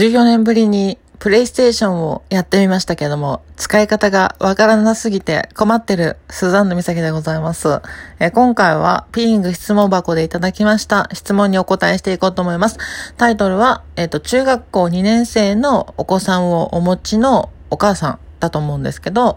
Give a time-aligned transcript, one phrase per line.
[0.00, 7.82] 14年ぶりにプレイステーションをやってみましたけども、使い方がわからなすぎて困ってるスザンヌ美咲でございます。
[8.18, 12.78] え今回はピーイング質問箱でいただきました質問にお答えしていこうと思います。
[13.18, 19.36] タイトルは、えっ、と、中学校2年生のお子さんをお持ちのお母さんだと思うんですけど、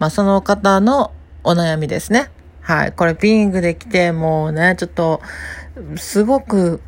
[0.00, 1.12] まあ、その方の
[1.44, 2.30] お悩みですね。
[2.60, 2.92] はい。
[2.92, 5.22] これピーングで来て、もうね、ちょっと、
[5.96, 6.82] すごく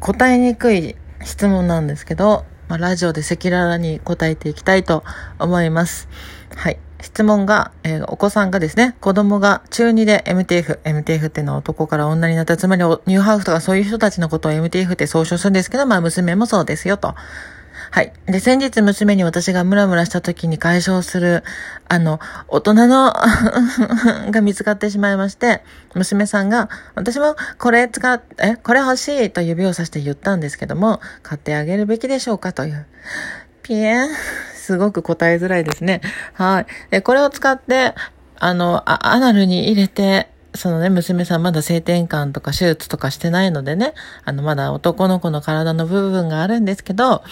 [0.00, 5.04] 答えにくい質問なんですけど、まあ、ラジオで赤裸々に答えていきたいと
[5.38, 6.08] 思います。
[6.56, 6.78] はい。
[7.02, 17.14] 質問が、えー、お子さんがですね、子供が中2で MTF、MTF っていうのは男から女になった、つまりニューハーフとかそういう人たちのことを MTF って総称するんですけど、まあ娘もそうですよと。
[17.90, 18.12] はい。
[18.26, 21.42] で、先日娘に私がムラムラした時に解消する、
[21.88, 23.12] あの、大人の
[24.30, 25.62] が見つかってしまいまして、
[25.94, 32.86] 娘さんが、私もこれ使っ、え、これ欲しいと指をさして言ったんですけども、買ってあげるべきでしょうかという。
[33.62, 34.08] ピエン。
[34.54, 36.00] すごく答えづらいですね。
[36.34, 36.66] はい。
[36.90, 37.94] で、これを使って、
[38.38, 47.22] あの、アナルに入れて、そのね、娘さんまだ性転換とか手術とかしてないのでね、あの、まだ男の子の体の部分があるんですけど、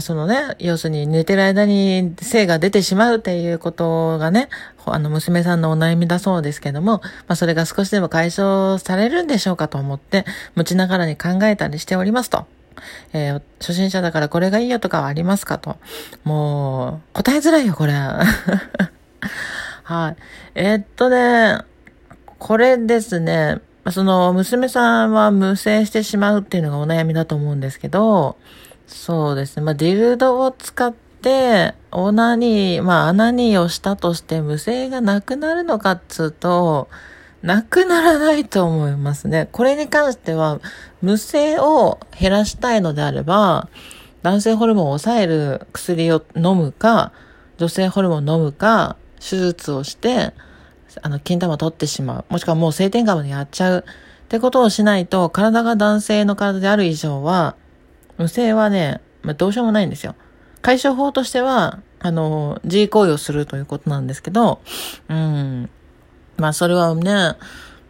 [0.00, 4.50] そのね、要するに寝てる間に性が出てしまうっていうことがね、
[4.84, 12.46] あの、娘さんのお悩みだそうですけども、まあ、それが少しでも解消されるんでしょうかと思って、持ちながらに考えたりしておりますと。
[13.14, 15.78] えー、初心者だからこれがいいよとかはありますかと。
[16.24, 17.94] もう、答えづらいよ、これ。
[19.82, 20.16] はい。
[20.54, 21.60] えー、っとね、
[22.38, 28.36] これですね、その娘さんは無精してしまうっていうのがお悩みだと思うんですけど、
[28.86, 36.88] そうですね、まあ、ディルドを使って、オナニー、まあ、穴にをしたとして無精がなくなるのかっつうと、
[37.42, 39.48] なくならないと思いますね。
[39.52, 40.60] これに関しては、
[41.00, 43.68] 無精を減らしたいのであれば、
[44.22, 47.12] 男性ホルモンを抑える薬を飲むか、
[47.58, 50.34] 女性ホルモンを飲むか、手術をして、
[51.02, 52.24] あの、金玉取ってしまう。
[52.28, 53.84] もしくはもう性転換までやっちゃう。
[54.26, 57.54] ってことをしないと、体が男性の体である以上は、
[58.18, 60.14] 無性はね、まあ、どうしようもないんですよ。
[60.62, 64.60] 解消法としては、あの、G 行為をするということなんですけど、
[65.08, 65.70] うん。
[66.36, 67.36] まあ、それはね、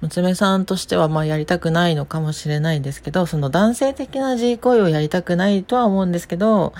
[0.02, 6.74] 娘さんとしてはまあやりたくないのかもしれないんですけど、その男性的な G 行為をやりたくないとは思うんですけど、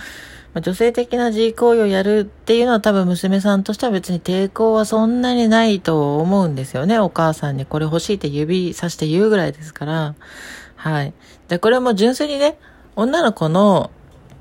[0.56, 6.98] まあ、女性的な G 行為をやるっていうのは多分娘さんとしては別に抵抗はそんなにないと思うんですよね。
[6.98, 10.14] お母さんにこれ欲しいって指さして言うぐらいですから。
[10.76, 11.12] はい。
[11.48, 12.58] で、これも純粋にね、
[12.94, 13.90] 女の子の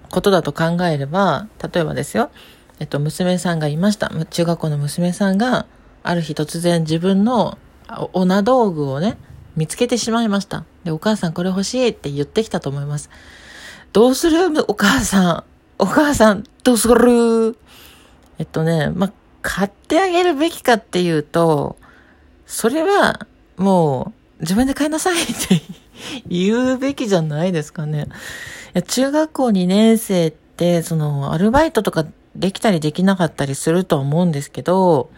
[0.10, 2.30] ことだと考えれば、例えばですよ。
[2.80, 4.10] えっと、娘さんがいました。
[4.30, 5.66] 中学校の娘さんが、
[6.02, 7.58] ある日突然自分の
[8.14, 9.18] オナ道具をね、
[9.58, 10.64] 見つけてしまいました。
[10.86, 13.10] で、お母さんこれ欲しいって言ってきたと思います。
[13.92, 14.38] どうする？
[14.70, 15.55] お母さん。
[15.78, 17.58] お母さん、どうする？
[18.38, 21.78] えっとね、まあ買ってあげるべきかっていうと、
[22.46, 23.28] それは、
[23.58, 25.62] もう、自分で買いなさい って
[26.28, 28.08] 言うべきじゃないですかね。
[28.88, 32.06] 中学校2年生って、その、アルバイトとか
[32.36, 35.10] できたりできなかったりすると思うんですけど、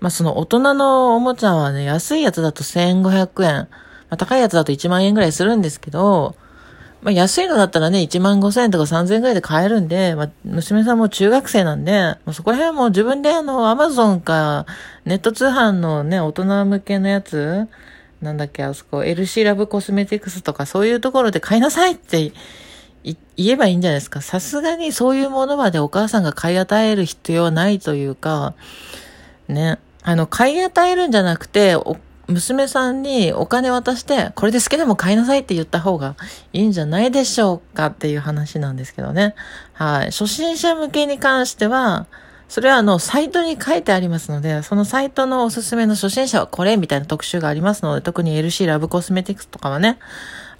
[0.00, 3.68] まあ、その大人のおもちゃはね、安いやつだと1500円、ま
[4.10, 6.36] あ、高いやつだと1万円ぐらいするんですけど、
[7.00, 14.66] まあ、安いのだったらね、1万5千円とか3千円ぐらいで買えるんで、まあ、娘さんも中学生なんで、まあ、そこら辺はもう自分であの、アマゾンか、
[15.04, 17.68] ネット通販のね、大人向けのやつ、
[18.20, 22.32] なんだっけ、あそこ、LC ラブコスメティクスとかそういうところで買いなさいって
[23.04, 24.20] 言えばいいんじゃないですか。
[24.20, 28.54] さすがにそういうものまでお母さんが買い与える必要はないというか、
[29.46, 31.76] ね、あの、買い与えるんじゃなくて、
[32.28, 36.14] 娘さんにお金渡して、これで好きでも買いなさいって言った方が
[36.52, 39.34] いいんじゃないでしょうかっていう話なんですけどね。
[39.72, 40.06] はい。
[40.06, 42.06] 初心者向けに関しては、
[42.48, 49.98] それはあの、サイトに書いてありますので、そのサイトのおすすめの初心者はこれみたいな特集がありますので、特に LC ラブコスメティクスとかはね、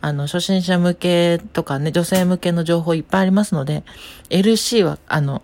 [0.00, 3.84] あの、初心者向けとかね、女性向けの情報いっぱいありますので、
[4.30, 5.42] LC は、あの、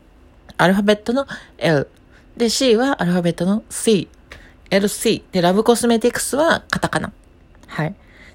[0.57, 1.27] アルファベットの
[1.59, 1.89] L。
[2.37, 4.09] で、C はアルファベットの C。
[4.75, 5.23] LC。
[5.33, 7.13] で、ラブコスメティクスはカタカナ。
[7.69, 7.95] はい。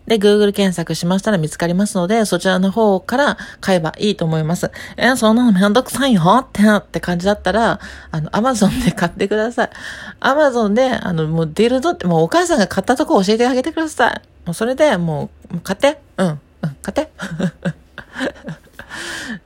[0.09, 4.71] で、Google 検索しましたら見つかりますので、そちらの方から買えばいいと思います。
[4.97, 9.69] え、そんなのめんどくさいよってなって感じだったら、あの、Amazon で買ってください。
[10.19, 14.21] Amazon で、あの、もうディルドって、もうお母さんが買ったとこ教えてあげてください。
[14.45, 16.00] もうそれで、もう、もう買って。
[16.18, 16.27] うん。
[16.27, 16.39] うん、
[16.81, 17.12] 買って。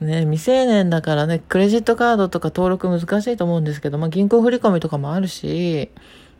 [0.00, 5.90] ね、未成年だからね、クレジットカードとか登録難しいと思うんですけど、まあ、銀行振込とかもあるし、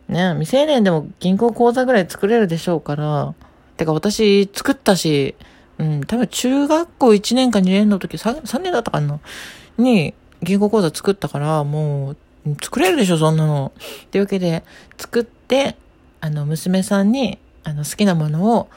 [0.09, 3.35] ね、未成年でも銀行口座ぐらい作れるでしょうから、
[3.77, 5.35] てか私作ったし、
[5.79, 9.19] うん、多分中学校1年か2年の時3、3年だったかな？
[9.79, 12.17] に銀行口座作ったから、もう、
[12.63, 13.73] 作れるでしょ、そんなの。
[14.11, 14.63] というわけで、
[14.99, 15.77] 作って、
[16.21, 18.69] あの、娘さんに、あの、好きなものを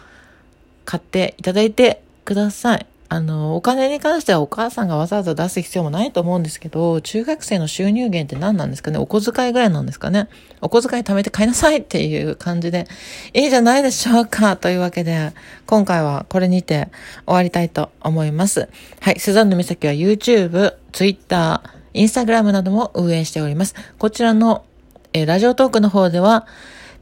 [0.85, 2.85] 買っていただいてください。
[3.09, 8.97] あの、お金に関してはお母さんがわざわざ出す必要もないと思うんですけど、中学生の収入源って何なんですかね？
[8.97, 10.27] お小遣いぐらいなんですかね？
[10.59, 12.85] お小遣い貯めて買いなさいっていう感じで、
[13.33, 15.31] いいじゃないでしょうかというわけで、
[15.65, 16.89] 今回はこれにて
[17.25, 18.67] 終わりたいと思います。
[18.99, 21.63] はい、スザンヌ美咲は YouTube、Twitter、
[21.93, 23.73] Instagram なども運営しております。
[23.97, 24.65] こちらの、
[25.13, 26.45] え、ラジオトークの方では、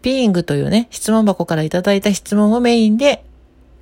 [0.03, 3.25] ピーイングというね、質問箱からいただいた質問をメインで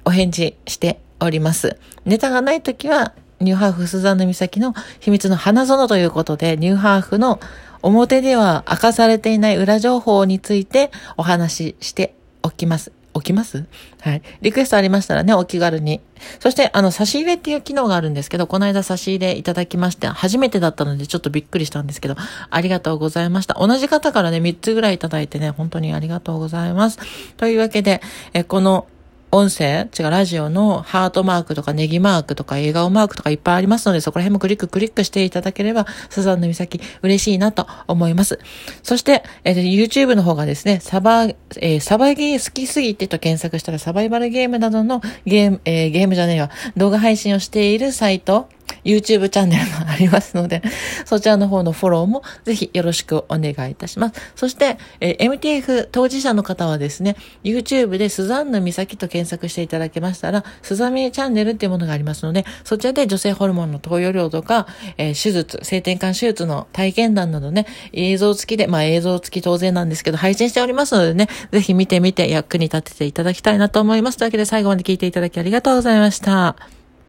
[0.05, 1.77] お返事しております。
[2.05, 7.39] ネタがないときは、ニューハーフスザンヌ岬の秘密の花園ということで、ニューハーフの
[7.81, 12.91] 表では明かされていない裏情報についてお話ししておきます。
[13.15, 13.65] 起きます？
[14.01, 14.23] はい。
[14.41, 16.01] リクエストありましたらね、お気軽に。
[16.39, 22.15] そして、あの、差し入れっていう機能があるんですけど、この間差し入れいただきまして、初めてだったのでちょっとびっくりしたんですけど、
[22.49, 23.55] ありがとうございました。
[23.59, 26.97] 同じ方からね、3つぐらいいただいてね、本当にありがとうございます。
[27.37, 28.01] というわけで、
[28.33, 28.87] え、この、
[29.33, 38.37] 音声、違う、ラジオのハートマークとかネギマークとか笑顔マークとかいっぱいありますので、そこら辺もクリッククリックしていただければ、スザンヌ岬嬉しいなと思います。
[38.83, 48.49] そして、えー、YouTube の方がですね、サバ、えー、サバゲー好きすぎてと検索したらサバイバルゲームなどのゲーム、えー、ゲームじゃねえわ、動画配信をしているサイト、
[48.83, 50.61] YouTube チャンネルがありますので、
[51.05, 54.21] そちらの方のフォローもぜひよろしくお願いいたします。
[54.35, 64.67] そして、え、MTF 当事者の方はですね、YouTube でスザンヌ美咲と検索していただけましたら、スザミチャンネルっていうものがありますので、そちらで女性ホルモンの投与量とか、
[64.97, 74.17] えー、手術、性転換手術の体験談などね、映像付きで、まあ映像付き当然なんですけど、配信しておりますのでね、ぜひ見てみて役に立てていただきたいなと思います。
[74.17, 76.82] というわけで最後まで聞いていただきありがとうございました。